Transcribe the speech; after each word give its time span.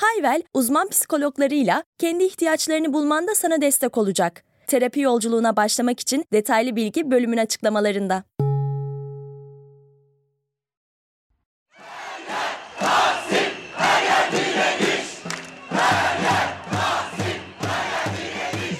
Hayvel, 0.00 0.42
uzman 0.54 0.88
psikologlarıyla 0.88 1.84
kendi 1.98 2.24
ihtiyaçlarını 2.24 2.92
bulmanda 2.92 3.34
sana 3.34 3.60
destek 3.60 3.98
olacak. 3.98 4.44
Terapi 4.66 5.00
yolculuğuna 5.00 5.56
başlamak 5.56 6.00
için 6.00 6.24
detaylı 6.32 6.76
bilgi 6.76 7.10
bölümün 7.10 7.36
açıklamalarında. 7.36 8.24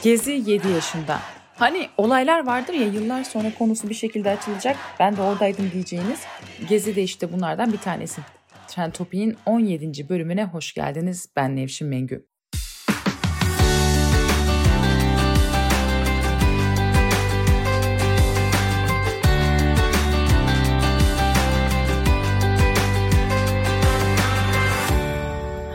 Gezi 0.02 0.32
7 0.46 0.68
yaşında. 0.68 1.18
Hani 1.56 1.88
olaylar 1.96 2.46
vardır 2.46 2.74
ya 2.74 2.86
yıllar 2.86 3.24
sonra 3.24 3.48
konusu 3.58 3.88
bir 3.88 3.94
şekilde 3.94 4.30
açılacak. 4.30 4.76
Ben 5.00 5.16
de 5.16 5.22
oradaydım 5.22 5.70
diyeceğiniz. 5.72 6.20
Gezi 6.68 6.96
de 6.96 7.02
işte 7.02 7.32
bunlardan 7.32 7.72
bir 7.72 7.78
tanesi. 7.78 8.20
Trend 8.76 8.92
Topic'in 8.92 9.36
17. 9.46 10.08
bölümüne 10.08 10.44
hoş 10.44 10.74
geldiniz. 10.74 11.28
Ben 11.36 11.56
Nevşin 11.56 11.88
Mengü. 11.88 12.26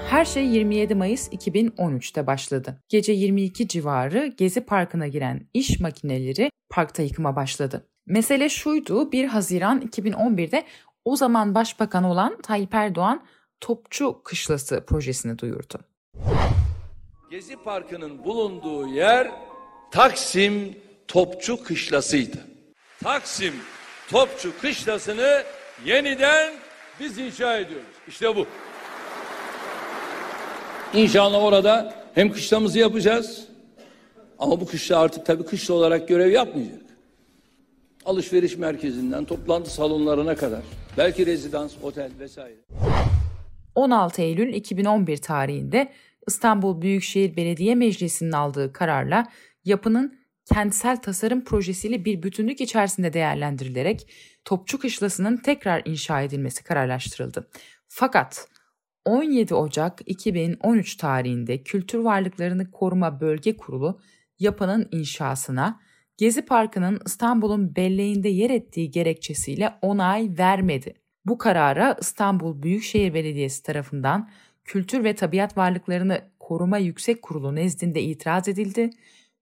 Her 0.09 0.25
şey 0.25 0.45
27 0.45 0.95
Mayıs 0.95 1.29
2013'te 1.29 2.27
başladı. 2.27 2.83
Gece 2.89 3.11
22 3.11 3.67
civarı 3.67 4.33
Gezi 4.37 4.61
Parkı'na 4.61 5.07
giren 5.07 5.47
iş 5.53 5.79
makineleri 5.79 6.51
parkta 6.69 7.03
yıkıma 7.03 7.35
başladı. 7.35 7.87
Mesele 8.05 8.49
şuydu 8.49 9.11
1 9.11 9.25
Haziran 9.25 9.81
2011'de 9.81 10.63
o 11.05 11.15
zaman 11.15 11.55
başbakan 11.55 12.03
olan 12.03 12.41
Tayyip 12.41 12.73
Erdoğan 12.73 13.23
Topçu 13.61 14.23
Kışlası 14.23 14.83
projesini 14.85 15.39
duyurdu. 15.39 15.79
Gezi 17.31 17.55
Parkı'nın 17.55 18.23
bulunduğu 18.23 18.87
yer 18.87 19.31
Taksim 19.91 20.77
Topçu 21.07 21.63
Kışlası'ydı. 21.63 22.37
Taksim 23.03 23.53
Topçu 24.09 24.59
Kışlası'nı 24.61 25.43
yeniden 25.85 26.53
biz 26.99 27.17
inşa 27.17 27.57
ediyoruz. 27.57 27.87
İşte 28.07 28.35
bu. 28.35 28.45
İnşallah 30.93 31.43
orada 31.43 31.93
hem 32.15 32.31
kışlamızı 32.31 32.79
yapacağız 32.79 33.47
ama 34.39 34.61
bu 34.61 34.65
kışla 34.65 34.99
artık 34.99 35.25
tabii 35.25 35.45
kışla 35.45 35.73
olarak 35.73 36.07
görev 36.07 36.31
yapmayacak. 36.31 36.81
Alışveriş 38.05 38.57
merkezinden 38.57 39.25
toplantı 39.25 39.73
salonlarına 39.73 40.35
kadar 40.35 40.61
belki 40.97 41.25
rezidans, 41.25 41.73
otel 41.83 42.11
vesaire. 42.19 42.55
16 43.75 44.21
Eylül 44.21 44.53
2011 44.53 45.17
tarihinde 45.17 45.91
İstanbul 46.27 46.81
Büyükşehir 46.81 47.35
Belediye 47.35 47.75
Meclisi'nin 47.75 48.31
aldığı 48.31 48.73
kararla 48.73 49.27
yapının 49.65 50.19
kentsel 50.53 51.01
tasarım 51.01 51.43
projesiyle 51.43 52.05
bir 52.05 52.23
bütünlük 52.23 52.61
içerisinde 52.61 53.13
değerlendirilerek 53.13 54.11
Topçu 54.45 54.79
Kışlası'nın 54.79 55.37
tekrar 55.37 55.81
inşa 55.85 56.21
edilmesi 56.21 56.63
kararlaştırıldı. 56.63 57.49
Fakat 57.87 58.47
17 59.05 59.55
Ocak 59.55 60.01
2013 60.05 60.95
tarihinde 60.95 61.63
Kültür 61.63 61.99
Varlıklarını 61.99 62.71
Koruma 62.71 63.21
Bölge 63.21 63.57
Kurulu 63.57 63.99
yapının 64.39 64.89
inşasına 64.91 65.79
Gezi 66.21 66.41
Parkı'nın 66.41 66.99
İstanbul'un 67.05 67.75
belleğinde 67.75 68.29
yer 68.29 68.49
ettiği 68.49 68.91
gerekçesiyle 68.91 69.73
onay 69.81 70.29
vermedi. 70.37 70.93
Bu 71.25 71.37
karara 71.37 71.97
İstanbul 72.01 72.63
Büyükşehir 72.63 73.13
Belediyesi 73.13 73.63
tarafından 73.63 74.29
Kültür 74.65 75.03
ve 75.03 75.15
Tabiat 75.15 75.57
Varlıklarını 75.57 76.21
Koruma 76.39 76.77
Yüksek 76.77 77.21
Kurulu 77.21 77.55
nezdinde 77.55 78.01
itiraz 78.01 78.47
edildi. 78.47 78.89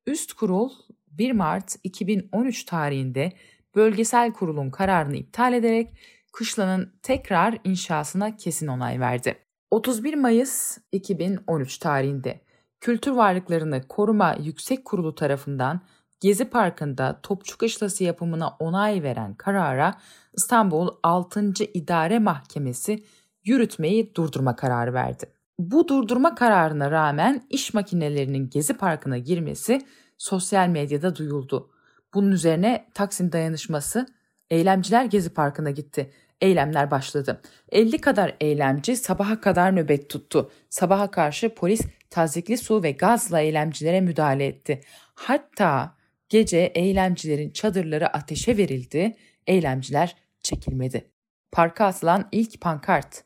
Üst 0.08 0.34
kurul 0.34 0.70
1 1.12 1.32
Mart 1.32 1.76
2013 1.84 2.64
tarihinde 2.64 3.34
bölgesel 3.76 4.34
kurulun 4.34 4.70
kararını 4.70 5.16
iptal 5.16 5.54
ederek 5.54 5.88
kışlanın 6.34 6.94
tekrar 7.04 7.58
inşasına 7.64 8.38
kesin 8.38 8.68
onay 8.68 9.00
verdi. 9.00 9.36
31 9.72 10.14
Mayıs 10.14 10.78
2013 10.92 11.78
tarihinde 11.78 12.40
Kültür 12.80 13.12
Varlıklarını 13.12 13.88
Koruma 13.88 14.36
Yüksek 14.44 14.86
Kurulu 14.86 15.16
tarafından 15.16 15.82
Gezi 16.20 16.46
Parkı'nda 16.46 17.20
Topçu 17.24 17.58
Kışlası 17.58 18.04
yapımına 18.04 18.56
onay 18.60 19.04
veren 19.04 19.34
karara 19.34 19.98
İstanbul 20.34 20.90
6. 21.04 21.54
İdare 21.74 22.20
Mahkemesi 22.20 23.04
yürütmeyi 23.44 24.16
durdurma 24.16 24.56
kararı 24.56 24.94
verdi. 24.94 25.26
Bu 25.60 25.88
durdurma 25.88 26.36
kararına 26.36 26.92
rağmen 26.92 27.42
iş 27.50 27.74
makinelerinin 27.74 28.50
Gezi 28.50 28.74
Parkı'na 28.74 29.18
girmesi 29.18 29.82
sosyal 30.18 30.68
medyada 30.68 31.16
duyuldu. 31.16 31.72
Bunun 32.14 32.32
üzerine 32.32 32.88
Taksim 32.94 33.32
Dayanışması 33.32 34.06
eylemciler 34.50 35.06
Gezi 35.06 35.30
Parkı'na 35.30 35.72
gitti. 35.72 36.12
Eylemler 36.42 36.92
başladı. 36.92 37.42
50 37.70 38.02
kadar 38.02 38.36
eylemci 38.40 38.96
sabaha 38.96 39.42
kadar 39.42 39.76
nöbet 39.76 40.10
tuttu. 40.10 40.52
Sabaha 40.70 41.12
karşı 41.12 41.56
polis 41.56 41.82
tazikli 42.10 42.58
su 42.58 42.84
ve 42.84 42.92
gazla 42.92 43.40
eylemcilere 43.40 44.02
müdahale 44.02 44.46
etti. 44.46 44.82
Hatta 45.16 45.99
gece 46.30 46.58
eylemcilerin 46.58 47.50
çadırları 47.50 48.08
ateşe 48.08 48.58
verildi. 48.58 49.16
Eylemciler 49.48 50.16
çekilmedi. 50.42 51.12
Parka 51.52 51.86
asılan 51.86 52.30
ilk 52.32 52.62
pankart 52.62 53.24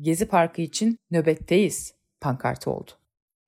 Gezi 0.00 0.28
Parkı 0.28 0.62
için 0.62 0.98
nöbetteyiz 1.10 1.94
pankartı 2.20 2.70
oldu. 2.70 2.90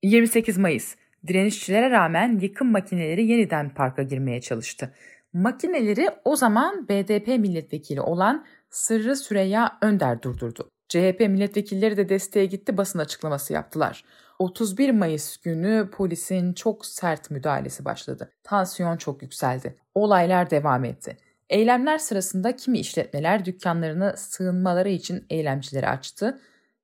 28 0.03 0.59
Mayıs 0.59 0.97
direnişçilere 1.27 1.91
rağmen 1.91 2.39
yıkım 2.39 2.71
makineleri 2.71 3.27
yeniden 3.27 3.75
parka 3.75 4.03
girmeye 4.03 4.41
çalıştı. 4.41 4.95
Makineleri 5.33 6.09
o 6.25 6.37
zaman 6.37 6.89
BDP 6.89 7.27
milletvekili 7.29 8.01
olan 8.01 8.47
Sırrı 8.71 9.17
Süreyya 9.17 9.79
Önder 9.83 10.23
durdurdu. 10.23 10.71
CHP 10.89 11.21
milletvekilleri 11.21 11.97
de 11.97 12.09
desteğe 12.09 12.47
gitti 12.47 12.77
basın 12.77 12.99
açıklaması 12.99 13.53
yaptılar. 13.53 14.05
31 14.39 14.91
Mayıs 14.91 15.37
günü 15.37 15.91
polisin 15.93 16.53
çok 16.53 16.87
sert 16.87 17.31
müdahalesi 17.31 17.85
başladı. 17.85 18.33
Tansiyon 18.43 18.97
çok 18.97 19.23
yükseldi. 19.23 19.77
Olaylar 19.95 20.51
devam 20.51 20.85
etti. 20.85 21.17
Eylemler 21.49 21.99
sırasında 21.99 22.57
kimi 22.57 22.79
işletmeler 22.79 23.45
dükkanlarını 23.45 24.15
sığınmaları 24.17 24.89
için 24.89 25.27
eylemcileri 25.31 25.89
açtı, 25.89 26.41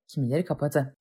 kimileri 0.08 0.44
kapadı. 0.44 0.96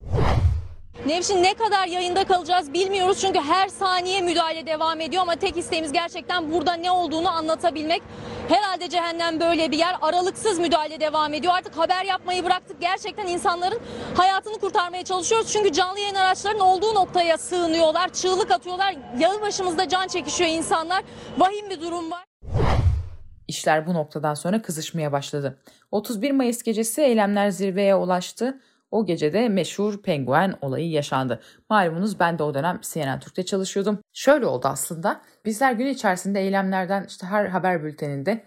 Nevşin 1.06 1.44
ne 1.44 1.54
kadar 1.54 1.88
yayında 1.88 2.24
kalacağız 2.24 2.74
bilmiyoruz 2.74 3.22
çünkü 3.22 3.40
her 3.40 3.68
saniye 3.68 4.22
müdahale 4.22 4.66
devam 4.66 5.02
ediyor 5.02 5.22
ama 5.22 5.36
tek 5.36 5.58
isteğimiz 5.58 5.92
gerçekten 5.92 6.52
burada 6.52 6.74
ne 6.74 6.92
olduğunu 6.92 7.30
anlatabilmek. 7.30 8.02
Herhalde 8.50 8.90
cehennem 8.90 9.40
böyle 9.40 9.72
bir 9.72 9.78
yer. 9.78 9.96
Aralıksız 10.02 10.60
müdahale 10.60 11.00
devam 11.00 11.34
ediyor. 11.34 11.54
Artık 11.54 11.78
haber 11.78 12.06
yapmayı 12.06 12.46
bıraktık. 12.46 12.82
Gerçekten 12.82 13.28
insanların 13.28 13.80
hayatını 14.16 14.60
kurtarmaya 14.60 15.04
çalışıyoruz. 15.04 15.54
Çünkü 15.54 15.72
canlı 15.72 16.00
yayın 16.00 16.16
araçlarının 16.16 16.60
olduğu 16.60 16.96
noktaya 16.96 17.38
sığınıyorlar. 17.38 18.14
Çığlık 18.14 18.52
atıyorlar. 18.52 18.96
Yağı 19.20 19.42
başımızda 19.42 19.90
can 19.90 20.08
çekişiyor 20.08 20.50
insanlar. 20.50 21.04
Vahim 21.38 21.70
bir 21.70 21.82
durum 21.82 22.12
var. 22.12 22.24
İşler 23.48 23.88
bu 23.88 23.94
noktadan 23.94 24.34
sonra 24.34 24.62
kızışmaya 24.62 25.12
başladı. 25.12 25.60
31 25.92 26.32
Mayıs 26.32 26.64
gecesi 26.64 27.02
eylemler 27.02 27.50
zirveye 27.50 27.96
ulaştı. 27.96 28.60
O 28.92 29.06
gecede 29.06 29.50
meşhur 29.50 30.02
penguen 30.02 30.54
olayı 30.62 30.90
yaşandı. 30.90 31.40
Malumunuz 31.70 32.20
ben 32.20 32.40
de 32.40 32.44
o 32.44 32.54
dönem 32.54 32.80
CNN 32.82 33.20
Türk'te 33.20 33.46
çalışıyordum. 33.46 34.00
Şöyle 34.14 34.46
oldu 34.46 34.68
aslında. 34.68 35.22
Bizler 35.46 35.74
gün 35.74 35.88
içerisinde 35.88 36.42
eylemlerden 36.42 37.06
işte 37.08 37.28
her 37.28 37.46
haber 37.46 37.84
bülteninde 37.84 38.44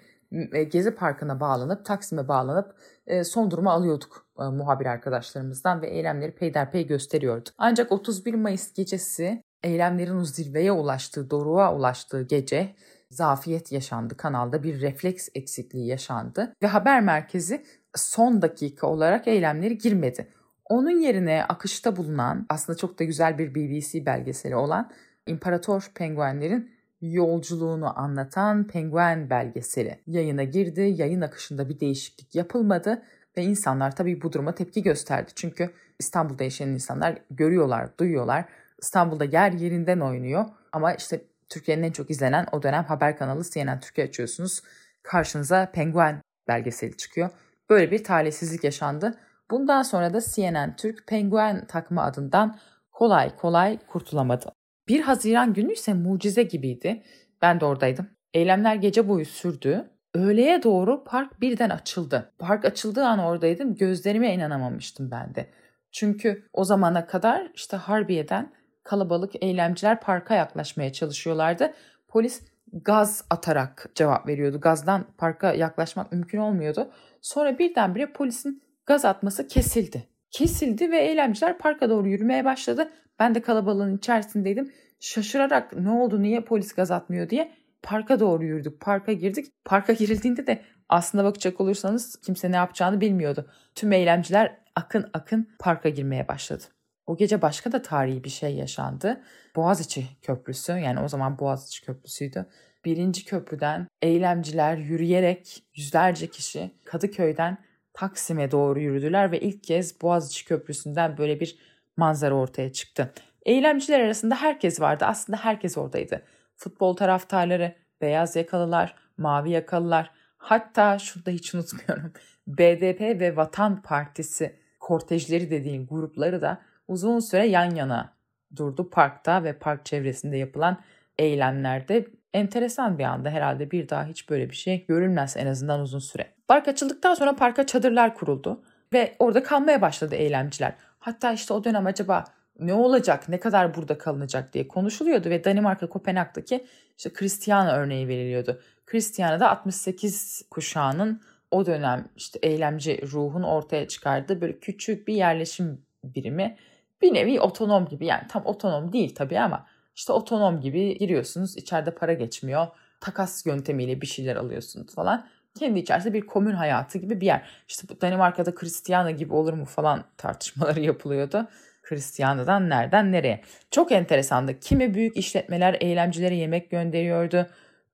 e, 0.52 0.64
Gezi 0.64 0.94
Parkı'na 0.94 1.40
bağlanıp, 1.40 1.84
Taksim'e 1.84 2.28
bağlanıp 2.28 2.74
e, 3.06 3.24
son 3.24 3.50
durumu 3.50 3.70
alıyorduk 3.70 4.26
e, 4.40 4.42
muhabir 4.42 4.86
arkadaşlarımızdan 4.86 5.82
ve 5.82 5.90
eylemleri 5.90 6.34
peyderpey 6.34 6.86
gösteriyorduk. 6.86 7.54
Ancak 7.58 7.92
31 7.92 8.34
Mayıs 8.34 8.72
gecesi 8.72 9.42
eylemlerin 9.62 10.20
zirveye 10.20 10.72
ulaştığı, 10.72 11.30
doruğa 11.30 11.74
ulaştığı 11.74 12.22
gece 12.22 12.74
zafiyet 13.10 13.72
yaşandı. 13.72 14.16
Kanalda 14.16 14.62
bir 14.62 14.80
refleks 14.80 15.28
eksikliği 15.34 15.86
yaşandı 15.86 16.54
ve 16.62 16.66
haber 16.66 17.00
merkezi 17.00 17.64
son 17.94 18.42
dakika 18.42 18.86
olarak 18.86 19.28
eylemleri 19.28 19.78
girmedi. 19.78 20.28
Onun 20.64 21.00
yerine 21.00 21.44
akışta 21.44 21.96
bulunan 21.96 22.46
aslında 22.48 22.76
çok 22.76 22.98
da 22.98 23.04
güzel 23.04 23.38
bir 23.38 23.54
BBC 23.54 24.06
belgeseli 24.06 24.56
olan 24.56 24.90
imparator 25.26 25.90
penguenlerin 25.94 26.70
yolculuğunu 27.00 27.98
anlatan 27.98 28.66
penguen 28.66 29.30
belgeseli 29.30 29.98
yayına 30.06 30.44
girdi. 30.44 30.80
Yayın 30.96 31.20
akışında 31.20 31.68
bir 31.68 31.80
değişiklik 31.80 32.34
yapılmadı 32.34 33.02
ve 33.36 33.42
insanlar 33.42 33.96
tabii 33.96 34.22
bu 34.22 34.32
duruma 34.32 34.54
tepki 34.54 34.82
gösterdi. 34.82 35.32
Çünkü 35.34 35.70
İstanbul'da 35.98 36.44
yaşayan 36.44 36.68
insanlar 36.68 37.18
görüyorlar, 37.30 37.98
duyuyorlar. 37.98 38.44
İstanbul'da 38.82 39.24
yer 39.24 39.52
yerinden 39.52 40.00
oynuyor 40.00 40.44
ama 40.72 40.94
işte 40.94 41.20
Türkiye'nin 41.48 41.82
en 41.82 41.92
çok 41.92 42.10
izlenen 42.10 42.46
o 42.52 42.62
dönem 42.62 42.84
haber 42.84 43.18
kanalı 43.18 43.44
CNN 43.50 43.80
Türkiye 43.80 44.06
açıyorsunuz. 44.06 44.62
Karşınıza 45.02 45.70
penguen 45.72 46.22
belgeseli 46.48 46.96
çıkıyor. 46.96 47.30
Böyle 47.70 47.90
bir 47.90 48.04
talihsizlik 48.04 48.64
yaşandı. 48.64 49.14
Bundan 49.50 49.82
sonra 49.82 50.14
da 50.14 50.20
CNN 50.20 50.76
Türk 50.76 51.06
penguen 51.06 51.66
takma 51.66 52.02
adından 52.02 52.58
kolay 52.92 53.36
kolay 53.36 53.78
kurtulamadı. 53.86 54.52
1 54.88 55.00
Haziran 55.00 55.54
günü 55.54 55.72
ise 55.72 55.94
mucize 55.94 56.42
gibiydi. 56.42 57.02
Ben 57.42 57.60
de 57.60 57.64
oradaydım. 57.64 58.06
Eylemler 58.34 58.74
gece 58.74 59.08
boyu 59.08 59.24
sürdü. 59.24 59.90
Öğleye 60.14 60.62
doğru 60.62 61.04
park 61.04 61.40
birden 61.40 61.70
açıldı. 61.70 62.32
Park 62.38 62.64
açıldığı 62.64 63.04
an 63.04 63.18
oradaydım. 63.18 63.74
Gözlerime 63.74 64.34
inanamamıştım 64.34 65.10
ben 65.10 65.34
de. 65.34 65.50
Çünkü 65.92 66.48
o 66.52 66.64
zamana 66.64 67.06
kadar 67.06 67.50
işte 67.54 67.76
Harbiye'den 67.76 68.52
kalabalık 68.82 69.42
eylemciler 69.42 70.00
parka 70.00 70.34
yaklaşmaya 70.34 70.92
çalışıyorlardı. 70.92 71.72
Polis 72.08 72.42
gaz 72.82 73.24
atarak 73.30 73.90
cevap 73.94 74.28
veriyordu. 74.28 74.60
Gazdan 74.60 75.04
parka 75.18 75.52
yaklaşmak 75.52 76.12
mümkün 76.12 76.38
olmuyordu. 76.38 76.90
Sonra 77.22 77.58
birdenbire 77.58 78.12
polisin 78.12 78.62
gaz 78.86 79.04
atması 79.04 79.48
kesildi. 79.48 80.08
Kesildi 80.30 80.90
ve 80.90 80.98
eylemciler 80.98 81.58
parka 81.58 81.90
doğru 81.90 82.08
yürümeye 82.08 82.44
başladı. 82.44 82.90
Ben 83.18 83.34
de 83.34 83.42
kalabalığın 83.42 83.96
içerisindeydim. 83.96 84.72
Şaşırarak 85.00 85.76
ne 85.76 85.90
oldu 85.90 86.22
niye 86.22 86.40
polis 86.40 86.72
gaz 86.72 86.90
atmıyor 86.90 87.30
diye 87.30 87.52
parka 87.82 88.20
doğru 88.20 88.44
yürüdük. 88.44 88.80
Parka 88.80 89.12
girdik. 89.12 89.46
Parka 89.64 89.92
girildiğinde 89.92 90.46
de 90.46 90.62
aslında 90.88 91.24
bakacak 91.24 91.60
olursanız 91.60 92.16
kimse 92.16 92.50
ne 92.50 92.56
yapacağını 92.56 93.00
bilmiyordu. 93.00 93.50
Tüm 93.74 93.92
eylemciler 93.92 94.56
akın 94.74 95.10
akın 95.12 95.48
parka 95.58 95.88
girmeye 95.88 96.28
başladı. 96.28 96.62
O 97.06 97.16
gece 97.16 97.42
başka 97.42 97.72
da 97.72 97.82
tarihi 97.82 98.24
bir 98.24 98.28
şey 98.30 98.54
yaşandı. 98.54 99.20
Boğaziçi 99.56 100.06
Köprüsü 100.22 100.72
yani 100.72 101.00
o 101.00 101.08
zaman 101.08 101.38
Boğaziçi 101.38 101.84
Köprüsü'ydü. 101.84 102.46
Birinci 102.84 103.24
köprüden 103.24 103.86
eylemciler 104.02 104.76
yürüyerek 104.76 105.64
yüzlerce 105.74 106.26
kişi 106.26 106.70
Kadıköy'den 106.84 107.58
Taksim'e 107.94 108.50
doğru 108.50 108.80
yürüdüler 108.80 109.32
ve 109.32 109.40
ilk 109.40 109.64
kez 109.64 110.02
Boğaziçi 110.02 110.44
Köprüsü'nden 110.44 111.18
böyle 111.18 111.40
bir 111.40 111.58
manzara 111.96 112.34
ortaya 112.34 112.72
çıktı. 112.72 113.12
Eylemciler 113.46 114.00
arasında 114.00 114.34
herkes 114.34 114.80
vardı. 114.80 115.04
Aslında 115.04 115.36
herkes 115.36 115.78
oradaydı. 115.78 116.22
Futbol 116.56 116.96
taraftarları, 116.96 117.74
beyaz 118.00 118.36
yakalılar, 118.36 118.94
mavi 119.16 119.50
yakalılar, 119.50 120.10
hatta 120.36 120.98
şunu 120.98 121.26
da 121.26 121.30
hiç 121.30 121.54
unutmuyorum. 121.54 122.12
BDP 122.46 123.00
ve 123.00 123.36
Vatan 123.36 123.82
Partisi 123.82 124.56
kortejleri 124.80 125.50
dediğin 125.50 125.86
grupları 125.86 126.42
da 126.42 126.62
uzun 126.88 127.20
süre 127.20 127.46
yan 127.46 127.74
yana 127.74 128.13
durdu 128.56 128.90
parkta 128.90 129.44
ve 129.44 129.58
park 129.58 129.86
çevresinde 129.86 130.36
yapılan 130.36 130.78
eylemlerde 131.18 132.06
enteresan 132.32 132.98
bir 132.98 133.04
anda 133.04 133.30
herhalde 133.30 133.70
bir 133.70 133.88
daha 133.88 134.06
hiç 134.06 134.30
böyle 134.30 134.50
bir 134.50 134.54
şey 134.54 134.86
görülmez 134.86 135.36
en 135.36 135.46
azından 135.46 135.80
uzun 135.80 135.98
süre. 135.98 136.26
Park 136.48 136.68
açıldıktan 136.68 137.14
sonra 137.14 137.36
parka 137.36 137.66
çadırlar 137.66 138.14
kuruldu 138.14 138.62
ve 138.92 139.16
orada 139.18 139.42
kalmaya 139.42 139.82
başladı 139.82 140.14
eylemciler. 140.14 140.74
Hatta 140.98 141.32
işte 141.32 141.54
o 141.54 141.64
dönem 141.64 141.86
acaba 141.86 142.24
ne 142.60 142.74
olacak, 142.74 143.28
ne 143.28 143.40
kadar 143.40 143.74
burada 143.74 143.98
kalınacak 143.98 144.52
diye 144.52 144.68
konuşuluyordu 144.68 145.30
ve 145.30 145.44
Danimarka 145.44 145.88
Kopenhag'daki 145.88 146.66
işte 146.98 147.12
Christiana 147.12 147.72
örneği 147.72 148.08
veriliyordu. 148.08 148.60
Christiana 148.86 149.40
da 149.40 149.50
68 149.50 150.42
kuşağının 150.50 151.20
o 151.50 151.66
dönem 151.66 152.08
işte 152.16 152.38
eylemci 152.42 153.00
ruhun 153.12 153.42
ortaya 153.42 153.88
çıkardığı 153.88 154.40
böyle 154.40 154.58
küçük 154.58 155.08
bir 155.08 155.14
yerleşim 155.14 155.82
birimi. 156.04 156.56
Bir 157.02 157.14
nevi 157.14 157.40
otonom 157.40 157.88
gibi 157.88 158.06
yani 158.06 158.22
tam 158.28 158.46
otonom 158.46 158.92
değil 158.92 159.14
tabii 159.14 159.40
ama 159.40 159.66
işte 159.96 160.12
otonom 160.12 160.60
gibi 160.60 160.98
giriyorsunuz 160.98 161.56
içeride 161.56 161.90
para 161.90 162.12
geçmiyor. 162.12 162.66
Takas 163.00 163.46
yöntemiyle 163.46 164.00
bir 164.00 164.06
şeyler 164.06 164.36
alıyorsunuz 164.36 164.94
falan. 164.94 165.26
Kendi 165.58 165.78
içerisinde 165.78 166.14
bir 166.14 166.20
komün 166.20 166.54
hayatı 166.54 166.98
gibi 166.98 167.20
bir 167.20 167.26
yer. 167.26 167.48
İşte 167.68 168.00
Danimarka'da 168.00 168.54
Christiana 168.54 169.10
gibi 169.10 169.34
olur 169.34 169.52
mu 169.52 169.64
falan 169.64 170.04
tartışmaları 170.16 170.80
yapılıyordu. 170.90 171.48
Hristiyana'dan 171.82 172.68
nereden 172.70 173.12
nereye? 173.12 173.40
Çok 173.70 173.92
enteresandı. 173.92 174.60
Kimi 174.60 174.94
büyük 174.94 175.16
işletmeler 175.16 175.76
eylemcilere 175.80 176.34
yemek 176.34 176.70
gönderiyordu. 176.70 177.46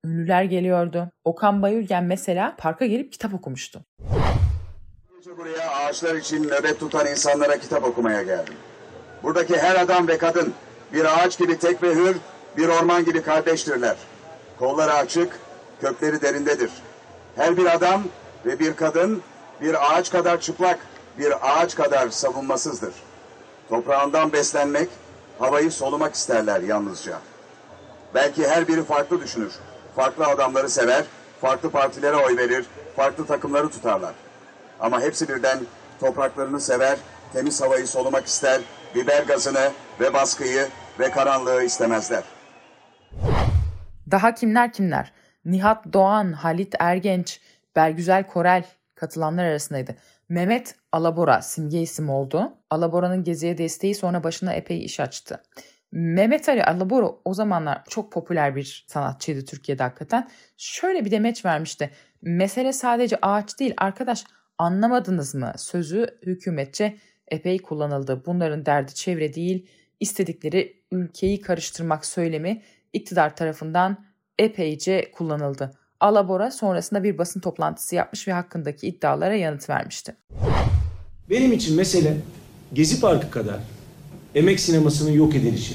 Ünlüler 0.05 0.43
geliyordu. 0.43 1.11
Okan 1.25 1.63
Bayülgen 1.63 2.05
mesela 2.05 2.57
parka 2.59 2.87
gelip 2.87 3.13
kitap 3.13 3.35
okumuştu. 3.35 3.81
Buraya 5.39 5.71
ağaçlar 5.71 6.15
için 6.15 6.43
nöbet 6.45 6.81
tutan 6.81 7.07
insanlara 7.07 7.59
kitap 7.59 7.85
okumaya 7.85 8.23
geldim. 8.23 8.55
Buradaki 9.23 9.59
her 9.59 9.77
adam 9.77 10.09
ve 10.09 10.19
kadın 10.19 10.55
bir 10.93 11.05
ağaç 11.05 11.39
gibi 11.39 11.59
tek 11.59 11.83
ve 11.83 11.95
hür, 11.95 12.17
bir 12.57 12.69
orman 12.69 13.05
gibi 13.05 13.23
kardeştirler. 13.23 13.97
Kolları 14.59 14.93
açık, 14.93 15.39
kökleri 15.81 16.23
derindedir. 16.23 16.71
Her 17.37 17.57
bir 17.57 17.75
adam 17.75 18.03
ve 18.47 18.59
bir 18.59 18.77
kadın 18.77 19.23
bir 19.61 19.93
ağaç 19.93 20.11
kadar 20.11 20.41
çıplak, 20.41 20.79
bir 21.19 21.35
ağaç 21.43 21.75
kadar 21.75 22.09
savunmasızdır. 22.09 22.95
Toprağından 23.69 24.33
beslenmek, 24.33 24.89
havayı 25.39 25.73
solumak 25.73 26.15
isterler 26.15 26.61
yalnızca. 26.61 27.19
Belki 28.15 28.49
her 28.49 28.69
biri 28.69 28.85
farklı 28.85 29.21
düşünür. 29.21 29.53
Farklı 29.97 30.27
adamları 30.27 30.69
sever, 30.69 31.05
farklı 31.41 31.71
partilere 31.71 32.17
oy 32.17 32.37
verir, 32.37 32.67
farklı 32.97 33.27
takımları 33.27 33.69
tutarlar. 33.71 34.15
Ama 34.81 35.01
hepsi 35.01 35.29
birden 35.29 35.61
topraklarını 36.01 36.61
sever, 36.61 36.99
temiz 37.33 37.63
havayı 37.63 37.87
solumak 37.87 38.27
ister, 38.27 38.61
biber 38.95 39.23
gazını 39.23 39.73
ve 40.01 40.15
baskıyı 40.15 40.69
ve 40.99 41.11
karanlığı 41.11 41.63
istemezler. 41.65 42.23
Daha 44.11 44.35
kimler 44.35 44.73
kimler? 44.73 45.13
Nihat 45.45 45.93
Doğan, 45.93 46.33
Halit 46.33 46.75
Ergenç, 46.79 47.41
Bergüzel 47.77 48.27
Korel 48.27 48.65
katılanlar 48.95 49.45
arasındaydı. 49.45 49.97
Mehmet 50.29 50.75
Alabora 50.93 51.43
simge 51.43 51.81
isim 51.81 52.11
oldu. 52.11 52.53
Alabora'nın 52.71 53.25
geziye 53.25 53.59
desteği 53.59 53.95
sonra 53.95 54.25
başına 54.25 54.53
epey 54.53 54.85
iş 54.85 55.01
açtı. 55.01 55.43
Mehmet 55.93 56.49
Ali 56.49 56.65
Alabora 56.65 57.11
o 57.25 57.35
zamanlar 57.35 57.85
çok 57.89 58.13
popüler 58.13 58.57
bir 58.57 58.85
sanatçıydı 58.89 59.45
Türkiye'de 59.45 59.83
hakikaten. 59.83 60.29
Şöyle 60.57 61.05
bir 61.05 61.11
demeç 61.11 61.45
vermişti. 61.45 61.91
Mesele 62.23 62.73
sadece 62.73 63.19
ağaç 63.23 63.59
değil 63.61 63.75
arkadaş 63.77 64.25
anlamadınız 64.59 65.35
mı? 65.35 65.53
Sözü 65.57 66.07
hükümetçe 66.27 66.97
epey 67.31 67.59
kullanıldı. 67.59 68.23
Bunların 68.27 68.67
derdi 68.67 68.95
çevre 68.95 69.35
değil, 69.35 69.67
istedikleri 70.01 70.77
ülkeyi 70.93 71.41
karıştırmak 71.41 72.07
söylemi 72.07 72.63
iktidar 72.93 73.37
tarafından 73.37 74.05
epeyce 74.39 75.11
kullanıldı. 75.13 75.71
Alabora 76.01 76.51
sonrasında 76.51 77.05
bir 77.05 77.19
basın 77.19 77.41
toplantısı 77.41 77.95
yapmış 77.95 78.29
ve 78.29 78.33
hakkındaki 78.33 78.87
iddialara 78.89 79.35
yanıt 79.35 79.71
vermişti. 79.71 80.17
Benim 81.31 81.53
için 81.53 81.77
mesele 81.77 82.17
Gezi 82.73 83.01
Parkı 83.01 83.31
kadar 83.31 83.61
emek 84.35 84.61
sinemasının 84.61 85.11
yok 85.11 85.35
edilişi, 85.35 85.75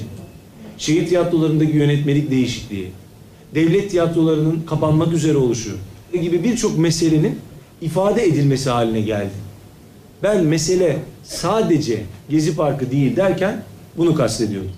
şehir 0.77 1.07
tiyatrolarındaki 1.07 1.71
yönetmelik 1.71 2.31
değişikliği, 2.31 2.91
devlet 3.55 3.91
tiyatrolarının 3.91 4.61
kapanmak 4.61 5.13
üzere 5.13 5.37
oluşu 5.37 5.77
gibi 6.21 6.43
birçok 6.43 6.77
meselenin 6.77 7.39
ifade 7.81 8.23
edilmesi 8.23 8.69
haline 8.69 9.01
geldi. 9.01 9.33
Ben 10.23 10.45
mesele 10.45 10.97
sadece 11.25 12.05
Gezi 12.29 12.55
Parkı 12.55 12.91
değil 12.91 13.15
derken 13.15 13.63
bunu 13.97 14.15
kastediyorum. 14.15 14.71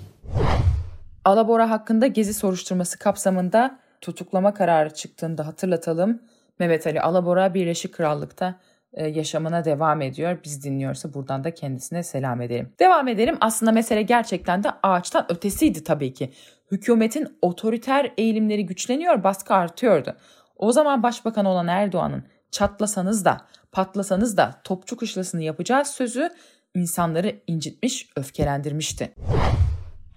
Alabora 1.24 1.70
hakkında 1.70 2.06
gezi 2.06 2.34
soruşturması 2.34 2.98
kapsamında 2.98 3.78
tutuklama 4.00 4.54
kararı 4.54 4.94
çıktığında 4.94 5.46
hatırlatalım. 5.46 6.22
Mehmet 6.58 6.86
Ali 6.86 7.00
Alabora 7.00 7.54
Birleşik 7.54 7.94
Krallık'ta 7.94 8.54
e, 8.92 9.06
yaşamına 9.06 9.64
devam 9.64 10.02
ediyor. 10.02 10.38
Biz 10.44 10.64
dinliyorsa 10.64 11.14
buradan 11.14 11.44
da 11.44 11.54
kendisine 11.54 12.02
selam 12.02 12.40
edelim. 12.40 12.72
Devam 12.80 13.08
edelim. 13.08 13.36
Aslında 13.40 13.72
mesele 13.72 14.02
gerçekten 14.02 14.64
de 14.64 14.68
ağaçtan 14.82 15.26
ötesiydi 15.28 15.84
tabii 15.84 16.14
ki. 16.14 16.32
Hükümetin 16.70 17.38
otoriter 17.42 18.12
eğilimleri 18.18 18.66
güçleniyor, 18.66 19.24
baskı 19.24 19.54
artıyordu. 19.54 20.16
O 20.56 20.72
zaman 20.72 21.02
başbakan 21.02 21.44
olan 21.44 21.68
Erdoğan'ın 21.68 22.24
çatlasanız 22.50 23.24
da 23.24 23.40
patlasanız 23.72 24.36
da 24.36 24.60
topçu 24.64 24.96
kışlasını 24.96 25.42
yapacağız 25.42 25.88
sözü 25.88 26.30
insanları 26.74 27.40
incitmiş, 27.46 28.06
öfkelendirmişti. 28.16 29.14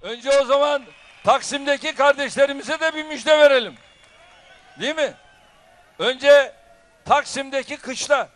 Önce 0.01 0.39
o 0.39 0.46
zaman 0.46 0.81
Taksim'deki 1.24 1.96
kardeşlerimize 1.96 2.79
de 2.79 2.96
bir 2.96 3.05
müjde 3.05 3.39
verelim. 3.39 3.75
Değil 4.79 4.96
mi? 4.96 5.13
Önce 6.00 6.53
Taksim'deki 7.05 7.77
kışla. 7.77 8.29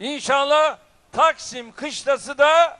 İnşallah 0.00 0.78
Taksim 1.12 1.72
kışlası 1.72 2.38
da 2.38 2.78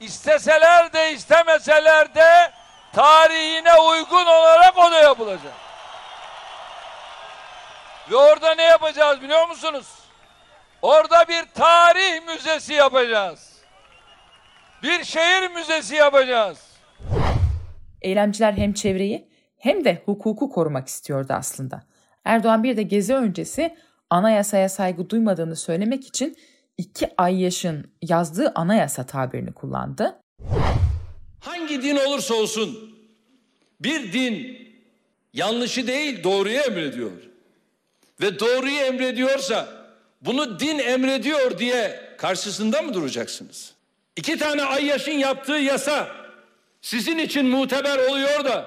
isteseler 0.00 0.92
de 0.92 1.12
istemeseler 1.12 2.14
de 2.14 2.52
tarihine 2.92 3.74
uygun 3.80 4.26
olarak 4.26 4.78
o 4.78 4.90
da 4.92 5.00
yapılacak. 5.00 5.52
Ve 8.10 8.16
orada 8.16 8.54
ne 8.54 8.62
yapacağız 8.62 9.22
biliyor 9.22 9.48
musunuz? 9.48 10.01
Orada 10.82 11.28
bir 11.28 11.44
tarih 11.54 12.26
müzesi 12.26 12.72
yapacağız. 12.72 13.52
Bir 14.82 15.04
şehir 15.04 15.50
müzesi 15.50 15.94
yapacağız. 15.94 16.58
Eylemciler 18.02 18.52
hem 18.52 18.72
çevreyi 18.72 19.28
hem 19.58 19.84
de 19.84 20.02
hukuku 20.04 20.50
korumak 20.50 20.88
istiyordu 20.88 21.32
aslında. 21.32 21.82
Erdoğan 22.24 22.62
bir 22.62 22.76
de 22.76 22.82
gezi 22.82 23.14
öncesi 23.14 23.76
anayasaya 24.10 24.68
saygı 24.68 25.10
duymadığını 25.10 25.56
söylemek 25.56 26.06
için 26.06 26.36
iki 26.78 27.08
ay 27.18 27.42
yaşın 27.42 27.92
yazdığı 28.02 28.52
anayasa 28.54 29.06
tabirini 29.06 29.52
kullandı. 29.52 30.20
Hangi 31.40 31.82
din 31.82 31.96
olursa 31.96 32.34
olsun 32.34 32.96
bir 33.80 34.12
din 34.12 34.58
yanlışı 35.32 35.86
değil 35.86 36.24
doğruyu 36.24 36.58
emrediyor. 36.58 37.12
Ve 38.20 38.40
doğruyu 38.40 38.78
emrediyorsa 38.78 39.81
bunu 40.22 40.60
din 40.60 40.78
emrediyor 40.78 41.58
diye 41.58 42.00
karşısında 42.18 42.82
mı 42.82 42.94
duracaksınız? 42.94 43.74
İki 44.16 44.38
tane 44.38 44.62
ayyaşın 44.62 45.12
yaptığı 45.12 45.52
yasa 45.52 46.08
sizin 46.80 47.18
için 47.18 47.46
muteber 47.46 47.98
oluyor 47.98 48.44
da 48.44 48.66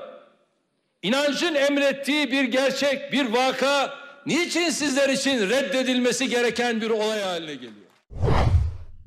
inancın 1.01 1.55
emrettiği 1.55 2.31
bir 2.31 2.43
gerçek, 2.43 3.11
bir 3.11 3.25
vaka 3.25 3.93
niçin 4.25 4.69
sizler 4.69 5.09
için 5.09 5.49
reddedilmesi 5.49 6.29
gereken 6.29 6.81
bir 6.81 6.89
olay 6.89 7.21
haline 7.21 7.53
geliyor? 7.53 7.85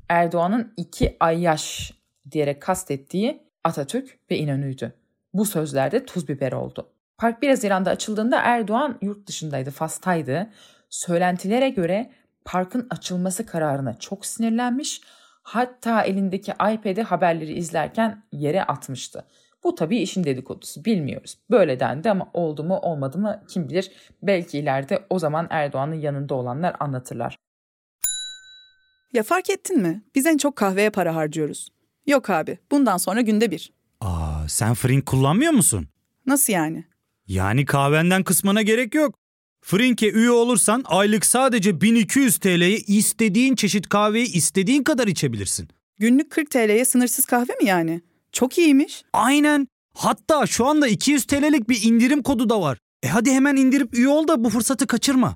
Erdoğan'ın 0.09 0.73
iki 0.77 1.17
ay 1.19 1.41
yaş 1.41 1.91
diyerek 2.31 2.61
kastettiği 2.61 3.43
Atatürk 3.63 4.19
ve 4.31 4.37
İnönü'ydü. 4.37 4.93
Bu 5.33 5.45
sözlerde 5.45 6.05
tuz 6.05 6.27
biber 6.27 6.51
oldu. 6.51 6.89
Park 7.17 7.41
1 7.41 7.49
Haziran'da 7.49 7.89
açıldığında 7.89 8.41
Erdoğan 8.41 8.97
yurt 9.01 9.27
dışındaydı, 9.27 9.71
Fas'taydı. 9.71 10.49
Söylentilere 10.89 11.69
göre 11.69 12.09
parkın 12.49 12.87
açılması 12.89 13.45
kararına 13.45 13.99
çok 13.99 14.25
sinirlenmiş, 14.25 15.01
hatta 15.43 16.01
elindeki 16.01 16.51
iPad'i 16.51 17.01
haberleri 17.01 17.53
izlerken 17.53 18.23
yere 18.31 18.63
atmıştı. 18.63 19.25
Bu 19.63 19.75
tabii 19.75 19.97
işin 19.97 20.23
dedikodusu 20.23 20.85
bilmiyoruz. 20.85 21.37
Böyle 21.51 21.79
dendi 21.79 22.11
ama 22.11 22.29
oldu 22.33 22.63
mu 22.63 22.77
olmadı 22.77 23.17
mı 23.17 23.43
kim 23.49 23.69
bilir. 23.69 23.91
Belki 24.23 24.59
ileride 24.59 25.05
o 25.09 25.19
zaman 25.19 25.47
Erdoğan'ın 25.49 25.95
yanında 25.95 26.35
olanlar 26.35 26.75
anlatırlar. 26.79 27.37
Ya 29.13 29.23
fark 29.23 29.49
ettin 29.49 29.81
mi? 29.81 30.03
Biz 30.15 30.25
en 30.25 30.37
çok 30.37 30.55
kahveye 30.55 30.89
para 30.89 31.15
harcıyoruz. 31.15 31.69
Yok 32.07 32.29
abi, 32.29 32.57
bundan 32.71 32.97
sonra 32.97 33.21
günde 33.21 33.51
bir. 33.51 33.73
Aa, 34.01 34.47
sen 34.47 34.73
Frink 34.73 35.05
kullanmıyor 35.05 35.51
musun? 35.51 35.87
Nasıl 36.25 36.53
yani? 36.53 36.85
Yani 37.27 37.65
kahvenden 37.65 38.23
kısmına 38.23 38.61
gerek 38.61 38.95
yok. 38.95 39.19
Frink'e 39.69 40.09
üye 40.11 40.31
olursan 40.31 40.83
aylık 40.85 41.25
sadece 41.25 41.81
1200 41.81 42.37
TL'ye 42.37 42.77
istediğin 42.77 43.55
çeşit 43.55 43.89
kahveyi 43.89 44.33
istediğin 44.33 44.83
kadar 44.83 45.07
içebilirsin. 45.07 45.67
Günlük 45.99 46.29
40 46.29 46.51
TL'ye 46.51 46.85
sınırsız 46.85 47.25
kahve 47.25 47.53
mi 47.61 47.65
yani? 47.67 48.01
Çok 48.31 48.57
iyiymiş. 48.57 49.03
Aynen. 49.13 49.67
Hatta 49.95 50.47
şu 50.47 50.65
anda 50.65 50.87
200 50.87 51.25
TL'lik 51.25 51.69
bir 51.69 51.83
indirim 51.83 52.23
kodu 52.23 52.49
da 52.49 52.61
var. 52.61 52.77
E 53.03 53.07
hadi 53.07 53.31
hemen 53.31 53.55
indirip 53.55 53.97
üye 53.97 54.07
ol 54.07 54.27
da 54.27 54.43
bu 54.43 54.49
fırsatı 54.49 54.87
kaçırma. 54.87 55.35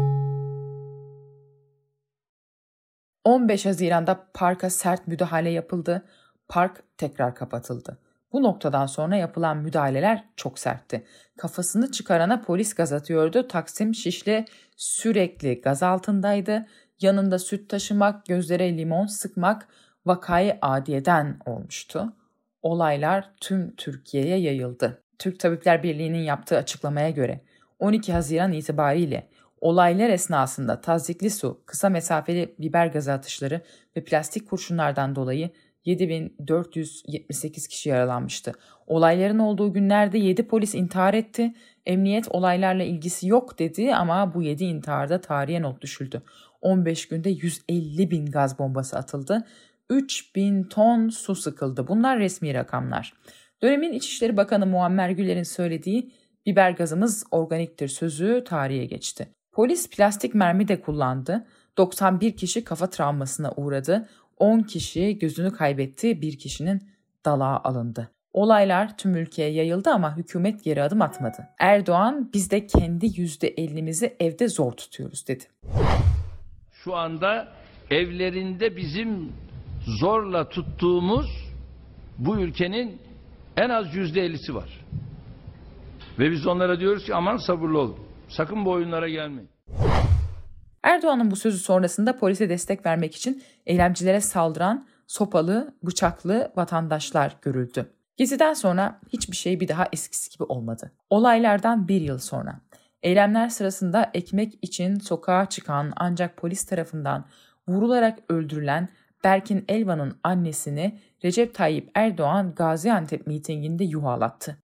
15 3.25 3.65
Haziran'da 3.65 4.27
parka 4.33 4.69
sert 4.69 5.07
müdahale 5.07 5.49
yapıldı. 5.49 6.05
Park 6.49 6.83
tekrar 6.97 7.35
kapatıldı. 7.35 7.97
Bu 8.33 8.43
noktadan 8.43 8.85
sonra 8.85 9.15
yapılan 9.15 9.57
müdahaleler 9.57 10.23
çok 10.35 10.59
sertti. 10.59 11.05
Kafasını 11.37 11.91
çıkarana 11.91 12.41
polis 12.41 12.73
gaz 12.73 12.93
atıyordu. 12.93 13.47
Taksim 13.47 13.95
Şişli 13.95 14.45
sürekli 14.77 15.61
gaz 15.61 15.83
altındaydı. 15.83 16.65
Yanında 17.01 17.39
süt 17.39 17.69
taşımak, 17.69 18.25
gözlere 18.25 18.77
limon 18.77 19.05
sıkmak 19.05 19.67
vakayı 20.05 20.57
adiyeden 20.61 21.39
olmuştu. 21.45 22.13
Olaylar 22.61 23.31
tüm 23.41 23.75
Türkiye'ye 23.75 24.37
yayıldı. 24.37 25.03
Türk 25.19 25.39
Tabipler 25.39 25.83
Birliği'nin 25.83 26.23
yaptığı 26.23 26.57
açıklamaya 26.57 27.09
göre 27.09 27.41
12 27.79 28.13
Haziran 28.13 28.51
itibariyle 28.51 29.27
Olaylar 29.61 30.09
esnasında 30.09 30.81
tazikli 30.81 31.29
su, 31.29 31.61
kısa 31.65 31.89
mesafeli 31.89 32.55
biber 32.59 32.87
gazı 32.87 33.11
atışları 33.11 33.61
ve 33.97 34.03
plastik 34.03 34.49
kurşunlardan 34.49 35.15
dolayı 35.15 35.49
7478 35.85 37.67
kişi 37.67 37.89
yaralanmıştı. 37.89 38.53
Olayların 38.87 39.39
olduğu 39.39 39.73
günlerde 39.73 40.17
7 40.17 40.47
polis 40.47 40.75
intihar 40.75 41.13
etti. 41.13 41.53
Emniyet 41.85 42.27
olaylarla 42.29 42.83
ilgisi 42.83 43.27
yok 43.27 43.59
dedi 43.59 43.95
ama 43.95 44.33
bu 44.33 44.41
7 44.41 44.63
intiharda 44.63 45.21
tarihe 45.21 45.61
not 45.61 45.81
düşüldü. 45.81 46.21
15 46.61 47.07
günde 47.07 47.29
150 47.29 48.11
bin 48.11 48.25
gaz 48.25 48.59
bombası 48.59 48.97
atıldı. 48.97 49.47
3 49.89 50.35
bin 50.35 50.63
ton 50.63 51.09
su 51.09 51.35
sıkıldı. 51.35 51.87
Bunlar 51.87 52.19
resmi 52.19 52.53
rakamlar. 52.53 53.13
Dönemin 53.61 53.93
İçişleri 53.93 54.37
Bakanı 54.37 54.65
Muammer 54.65 55.09
Güler'in 55.09 55.43
söylediği 55.43 56.11
biber 56.45 56.71
gazımız 56.71 57.23
organiktir 57.31 57.87
sözü 57.87 58.43
tarihe 58.47 58.85
geçti. 58.85 59.27
Polis 59.51 59.89
plastik 59.89 60.35
mermi 60.35 60.67
de 60.67 60.81
kullandı. 60.81 61.45
91 61.77 62.35
kişi 62.35 62.63
kafa 62.63 62.89
travmasına 62.89 63.51
uğradı. 63.51 64.09
10 64.37 64.59
kişi 64.59 65.19
gözünü 65.19 65.51
kaybetti. 65.51 66.21
Bir 66.21 66.37
kişinin 66.37 66.83
dalağı 67.25 67.57
alındı. 67.57 68.11
Olaylar 68.33 68.97
tüm 68.97 69.15
ülkeye 69.15 69.51
yayıldı 69.51 69.89
ama 69.89 70.17
hükümet 70.17 70.63
geri 70.63 70.83
adım 70.83 71.01
atmadı. 71.01 71.47
Erdoğan 71.59 72.29
biz 72.33 72.51
de 72.51 72.67
kendi 72.67 73.05
%50'mizi 73.05 74.13
evde 74.19 74.47
zor 74.47 74.71
tutuyoruz 74.71 75.27
dedi. 75.27 75.43
Şu 76.71 76.95
anda 76.95 77.47
evlerinde 77.89 78.75
bizim 78.75 79.33
zorla 79.99 80.49
tuttuğumuz 80.49 81.51
bu 82.17 82.39
ülkenin 82.39 83.01
en 83.57 83.69
az 83.69 83.95
yüzde 83.95 84.21
ellisi 84.21 84.55
var. 84.55 84.85
Ve 86.19 86.31
biz 86.31 86.47
onlara 86.47 86.79
diyoruz 86.79 87.05
ki 87.05 87.15
aman 87.15 87.37
sabırlı 87.37 87.79
olun. 87.79 88.10
Sakın 88.31 88.65
bu 88.65 88.71
oyunlara 88.71 89.09
gelmeyin. 89.09 89.49
Erdoğan'ın 90.83 91.31
bu 91.31 91.35
sözü 91.35 91.57
sonrasında 91.57 92.17
polise 92.17 92.49
destek 92.49 92.85
vermek 92.85 93.15
için 93.15 93.43
eylemcilere 93.65 94.21
saldıran 94.21 94.87
sopalı, 95.07 95.75
bıçaklı 95.83 96.51
vatandaşlar 96.55 97.35
görüldü. 97.41 97.91
Geziden 98.17 98.53
sonra 98.53 98.99
hiçbir 99.13 99.35
şey 99.35 99.59
bir 99.59 99.67
daha 99.67 99.87
eskisi 99.93 100.29
gibi 100.29 100.43
olmadı. 100.43 100.91
Olaylardan 101.09 101.87
bir 101.87 102.01
yıl 102.01 102.17
sonra 102.17 102.59
eylemler 103.03 103.49
sırasında 103.49 104.11
ekmek 104.13 104.53
için 104.61 104.99
sokağa 104.99 105.45
çıkan 105.45 105.93
ancak 105.95 106.37
polis 106.37 106.65
tarafından 106.65 107.25
vurularak 107.67 108.19
öldürülen 108.29 108.89
Berkin 109.23 109.65
Elvan'ın 109.67 110.19
annesini 110.23 110.99
Recep 111.23 111.55
Tayyip 111.55 111.91
Erdoğan 111.95 112.55
Gaziantep 112.55 113.27
mitinginde 113.27 113.83
yuhalattı. 113.83 114.57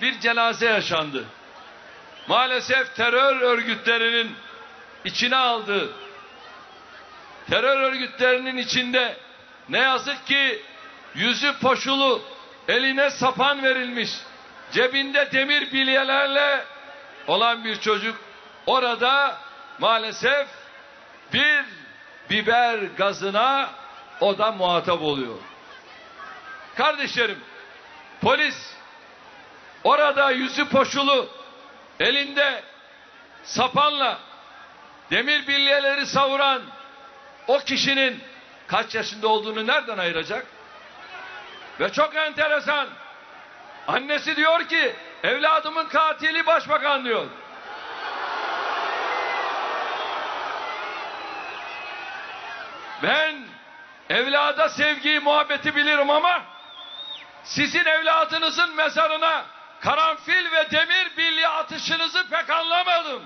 Bir 0.00 0.20
cenaze 0.20 0.66
yaşandı 0.66 1.24
maalesef 2.28 2.96
terör 2.96 3.40
örgütlerinin 3.40 4.36
içine 5.04 5.36
aldığı 5.36 5.92
terör 7.50 7.80
örgütlerinin 7.80 8.56
içinde 8.56 9.16
ne 9.68 9.78
yazık 9.78 10.26
ki 10.26 10.62
yüzü 11.14 11.58
poşulu 11.58 12.22
eline 12.68 13.10
sapan 13.10 13.62
verilmiş 13.62 14.10
cebinde 14.72 15.32
demir 15.32 15.72
bilyelerle 15.72 16.64
olan 17.26 17.64
bir 17.64 17.80
çocuk 17.80 18.16
orada 18.66 19.38
maalesef 19.78 20.48
bir 21.32 21.64
biber 22.30 22.78
gazına 22.78 23.70
o 24.20 24.38
da 24.38 24.52
muhatap 24.52 25.02
oluyor. 25.02 25.36
Kardeşlerim 26.76 27.38
polis 28.20 28.74
orada 29.84 30.30
yüzü 30.30 30.68
poşulu 30.68 31.28
elinde 32.00 32.62
sapanla 33.42 34.18
demir 35.10 35.46
bilyeleri 35.46 36.06
savuran 36.06 36.62
o 37.46 37.58
kişinin 37.58 38.24
kaç 38.66 38.94
yaşında 38.94 39.28
olduğunu 39.28 39.66
nereden 39.66 39.98
ayıracak? 39.98 40.46
Ve 41.80 41.92
çok 41.92 42.16
enteresan 42.16 42.88
Annesi 43.88 44.36
diyor 44.36 44.68
ki 44.68 44.96
evladımın 45.22 45.88
katili 45.88 46.46
başbakan 46.46 47.04
diyor. 47.04 47.26
Ben 53.02 53.36
evlada 54.10 54.68
sevgiyi, 54.68 55.20
muhabbeti 55.20 55.76
bilirim 55.76 56.10
ama 56.10 56.42
sizin 57.44 57.84
evladınızın 57.84 58.74
mezarına 58.74 59.44
karanfil 59.80 60.32
ve 60.32 60.70
demir 60.70 61.16
bilye 61.18 61.48
atışınızı 61.48 62.18
pek 62.30 62.50
anlamadım. 62.50 63.22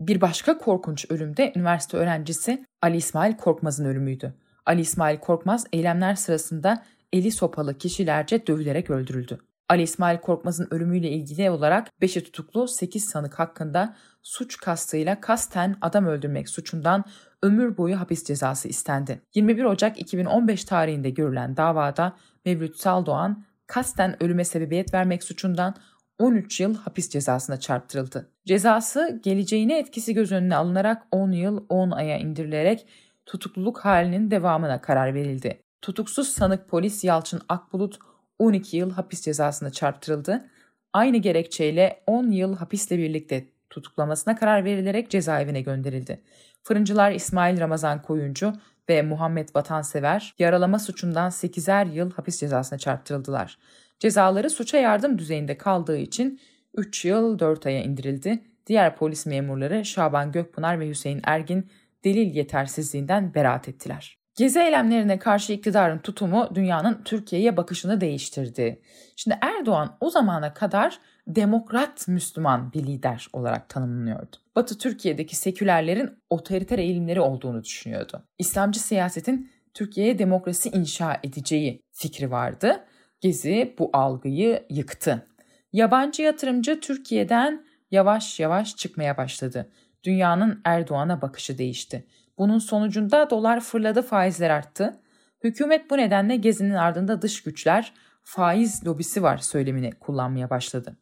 Bir 0.00 0.20
başka 0.20 0.58
korkunç 0.58 1.06
ölüm 1.08 1.36
de 1.36 1.52
üniversite 1.56 1.96
öğrencisi 1.96 2.66
Ali 2.82 2.96
İsmail 2.96 3.36
Korkmaz'ın 3.36 3.84
ölümüydü. 3.84 4.34
Ali 4.66 4.80
İsmail 4.80 5.18
Korkmaz 5.18 5.66
eylemler 5.72 6.14
sırasında 6.14 6.84
eli 7.12 7.32
sopalı 7.32 7.78
kişilerce 7.78 8.46
dövülerek 8.46 8.90
öldürüldü. 8.90 9.38
Ali 9.68 9.82
İsmail 9.82 10.18
Korkmaz'ın 10.18 10.68
ölümüyle 10.70 11.10
ilgili 11.10 11.50
olarak 11.50 11.88
5'i 12.02 12.24
tutuklu 12.24 12.68
8 12.68 13.04
sanık 13.04 13.38
hakkında 13.38 13.96
suç 14.22 14.56
kastıyla 14.56 15.20
kasten 15.20 15.76
adam 15.80 16.06
öldürmek 16.06 16.48
suçundan 16.48 17.04
ömür 17.42 17.76
boyu 17.76 18.00
hapis 18.00 18.24
cezası 18.24 18.68
istendi. 18.68 19.22
21 19.34 19.64
Ocak 19.64 20.00
2015 20.00 20.64
tarihinde 20.64 21.10
görülen 21.10 21.56
davada 21.56 22.16
Mevlüt 22.46 22.76
Saldoğan 22.76 23.44
kasten 23.66 24.22
ölüme 24.22 24.44
sebebiyet 24.44 24.94
vermek 24.94 25.22
suçundan 25.22 25.74
13 26.18 26.60
yıl 26.60 26.74
hapis 26.76 27.08
cezasına 27.08 27.60
çarptırıldı. 27.60 28.30
Cezası 28.46 29.20
geleceğine 29.22 29.78
etkisi 29.78 30.14
göz 30.14 30.32
önüne 30.32 30.56
alınarak 30.56 31.02
10 31.10 31.32
yıl 31.32 31.64
10 31.68 31.90
aya 31.90 32.18
indirilerek 32.18 32.86
tutukluluk 33.26 33.78
halinin 33.78 34.30
devamına 34.30 34.80
karar 34.80 35.14
verildi. 35.14 35.62
Tutuksuz 35.82 36.28
sanık 36.28 36.68
polis 36.68 37.04
Yalçın 37.04 37.40
Akbulut 37.48 37.98
12 38.38 38.76
yıl 38.76 38.90
hapis 38.90 39.22
cezasına 39.22 39.70
çarptırıldı. 39.70 40.48
Aynı 40.92 41.16
gerekçeyle 41.16 42.02
10 42.06 42.30
yıl 42.30 42.56
hapisle 42.56 42.98
birlikte 42.98 43.46
tutuklamasına 43.70 44.36
karar 44.36 44.64
verilerek 44.64 45.10
cezaevine 45.10 45.60
gönderildi. 45.60 46.22
Fırıncılar 46.62 47.12
İsmail 47.12 47.60
Ramazan 47.60 48.02
Koyuncu 48.02 48.52
ve 48.88 49.02
Muhammed 49.02 49.48
Vatansever 49.54 50.34
yaralama 50.38 50.78
suçundan 50.78 51.30
8'er 51.30 51.92
yıl 51.92 52.10
hapis 52.10 52.40
cezasına 52.40 52.78
çarptırıldılar. 52.78 53.58
Cezaları 53.98 54.50
suça 54.50 54.78
yardım 54.78 55.18
düzeyinde 55.18 55.58
kaldığı 55.58 55.98
için 55.98 56.40
3 56.74 57.04
yıl 57.04 57.38
4 57.38 57.66
aya 57.66 57.82
indirildi. 57.82 58.44
Diğer 58.66 58.96
polis 58.96 59.26
memurları 59.26 59.84
Şaban 59.84 60.32
Gökpınar 60.32 60.80
ve 60.80 60.88
Hüseyin 60.88 61.20
Ergin 61.24 61.70
delil 62.04 62.34
yetersizliğinden 62.34 63.34
beraat 63.34 63.68
ettiler. 63.68 64.18
Gezi 64.36 64.58
eylemlerine 64.60 65.18
karşı 65.18 65.52
iktidarın 65.52 65.98
tutumu 65.98 66.48
dünyanın 66.54 67.02
Türkiye'ye 67.04 67.56
bakışını 67.56 68.00
değiştirdi. 68.00 68.80
Şimdi 69.16 69.38
Erdoğan 69.40 69.96
o 70.00 70.10
zamana 70.10 70.54
kadar 70.54 70.98
demokrat 71.26 72.08
Müslüman 72.08 72.72
bir 72.72 72.82
lider 72.82 73.28
olarak 73.32 73.68
tanımlanıyordu. 73.68 74.36
Batı 74.56 74.78
Türkiye'deki 74.78 75.36
sekülerlerin 75.36 76.10
otoriter 76.30 76.78
eğilimleri 76.78 77.20
olduğunu 77.20 77.64
düşünüyordu. 77.64 78.22
İslamcı 78.38 78.80
siyasetin 78.80 79.50
Türkiye'ye 79.74 80.18
demokrasi 80.18 80.68
inşa 80.68 81.20
edeceği 81.22 81.82
fikri 81.92 82.30
vardı. 82.30 82.84
Gezi 83.20 83.74
bu 83.78 83.90
algıyı 83.92 84.66
yıktı. 84.70 85.26
Yabancı 85.72 86.22
yatırımcı 86.22 86.80
Türkiye'den 86.80 87.66
yavaş 87.90 88.40
yavaş 88.40 88.76
çıkmaya 88.76 89.16
başladı. 89.16 89.70
Dünyanın 90.04 90.60
Erdoğan'a 90.64 91.22
bakışı 91.22 91.58
değişti. 91.58 92.06
Bunun 92.38 92.58
sonucunda 92.58 93.30
dolar 93.30 93.60
fırladı, 93.60 94.02
faizler 94.02 94.50
arttı. 94.50 94.96
Hükümet 95.44 95.90
bu 95.90 95.96
nedenle 95.96 96.36
Gezi'nin 96.36 96.74
ardında 96.74 97.22
dış 97.22 97.42
güçler 97.42 97.92
faiz 98.22 98.86
lobisi 98.86 99.22
var 99.22 99.38
söylemini 99.38 99.92
kullanmaya 100.00 100.50
başladı. 100.50 100.96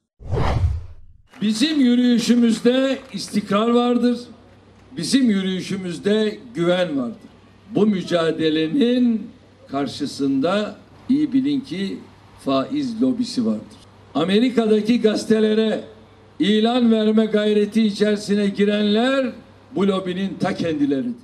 Bizim 1.41 1.81
yürüyüşümüzde 1.81 2.99
istikrar 3.13 3.71
vardır. 3.71 4.19
Bizim 4.97 5.31
yürüyüşümüzde 5.31 6.39
güven 6.55 6.99
vardır. 6.99 7.17
Bu 7.71 7.87
mücadelenin 7.87 9.31
karşısında 9.69 10.77
iyi 11.09 11.33
bilin 11.33 11.61
ki 11.61 11.99
faiz 12.45 13.03
lobisi 13.03 13.47
vardır. 13.47 13.79
Amerika'daki 14.15 15.01
gazetelere 15.01 15.81
ilan 16.39 16.93
verme 16.93 17.27
gayreti 17.27 17.83
içerisine 17.83 18.47
girenler 18.47 19.33
bu 19.75 19.89
lobinin 19.89 20.37
ta 20.41 20.55
kendileridir. 20.55 21.24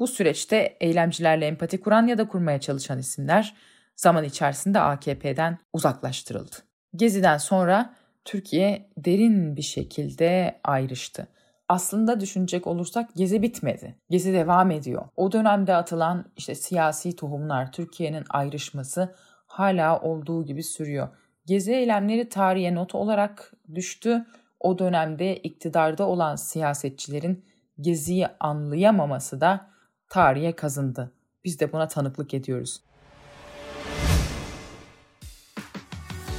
Bu 0.00 0.06
süreçte 0.06 0.76
eylemcilerle 0.80 1.46
empati 1.46 1.80
kuran 1.80 2.06
ya 2.06 2.18
da 2.18 2.28
kurmaya 2.28 2.60
çalışan 2.60 2.98
isimler 2.98 3.54
zaman 3.96 4.24
içerisinde 4.24 4.80
AKP'den 4.80 5.58
uzaklaştırıldı. 5.72 6.56
Gezi'den 6.96 7.38
sonra 7.38 7.94
Türkiye 8.24 8.90
derin 8.96 9.56
bir 9.56 9.62
şekilde 9.62 10.60
ayrıştı. 10.64 11.26
Aslında 11.68 12.20
düşünecek 12.20 12.66
olursak 12.66 13.14
Gezi 13.16 13.42
bitmedi. 13.42 13.94
Gezi 14.10 14.32
devam 14.32 14.70
ediyor. 14.70 15.04
O 15.16 15.32
dönemde 15.32 15.74
atılan 15.74 16.24
işte 16.36 16.54
siyasi 16.54 17.16
tohumlar, 17.16 17.72
Türkiye'nin 17.72 18.24
ayrışması 18.30 19.14
hala 19.46 20.00
olduğu 20.00 20.44
gibi 20.44 20.62
sürüyor. 20.62 21.08
Gezi 21.46 21.72
eylemleri 21.72 22.28
tarihe 22.28 22.74
not 22.74 22.94
olarak 22.94 23.52
düştü. 23.74 24.26
O 24.60 24.78
dönemde 24.78 25.36
iktidarda 25.36 26.06
olan 26.06 26.36
siyasetçilerin 26.36 27.44
Gezi'yi 27.80 28.28
anlayamaması 28.40 29.40
da 29.40 29.70
tarihe 30.10 30.56
kazındı. 30.56 31.12
Biz 31.44 31.60
de 31.60 31.72
buna 31.72 31.88
tanıklık 31.88 32.34
ediyoruz. 32.34 32.80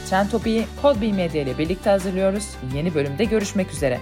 Trend 0.10 0.30
Topi'yi 0.30 0.66
Podbil 0.82 1.12
Medya 1.12 1.42
ile 1.42 1.58
birlikte 1.58 1.90
hazırlıyoruz. 1.90 2.50
Yeni 2.76 2.94
bölümde 2.94 3.24
görüşmek 3.26 3.72
üzere. 3.72 4.00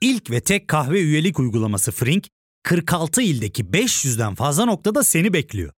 İlk 0.00 0.30
ve 0.30 0.40
tek 0.40 0.68
kahve 0.68 1.00
üyelik 1.00 1.38
uygulaması 1.38 1.92
Frink, 1.92 2.26
46 2.62 3.22
ildeki 3.22 3.64
500'den 3.64 4.34
fazla 4.34 4.64
noktada 4.64 5.04
seni 5.04 5.32
bekliyor. 5.32 5.77